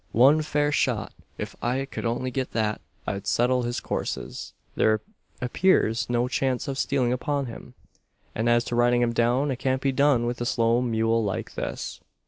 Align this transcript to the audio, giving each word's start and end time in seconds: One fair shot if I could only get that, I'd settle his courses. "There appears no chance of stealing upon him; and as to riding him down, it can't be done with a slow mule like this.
One 0.13 0.41
fair 0.41 0.71
shot 0.71 1.13
if 1.37 1.55
I 1.61 1.85
could 1.85 2.07
only 2.07 2.31
get 2.31 2.53
that, 2.53 2.81
I'd 3.05 3.27
settle 3.27 3.61
his 3.61 3.79
courses. 3.79 4.53
"There 4.75 4.99
appears 5.41 6.09
no 6.09 6.27
chance 6.27 6.67
of 6.67 6.79
stealing 6.79 7.13
upon 7.13 7.45
him; 7.45 7.75
and 8.33 8.49
as 8.49 8.63
to 8.63 8.75
riding 8.75 9.03
him 9.03 9.13
down, 9.13 9.51
it 9.51 9.57
can't 9.57 9.79
be 9.79 9.91
done 9.91 10.25
with 10.25 10.41
a 10.41 10.45
slow 10.47 10.81
mule 10.81 11.23
like 11.23 11.53
this. 11.53 11.99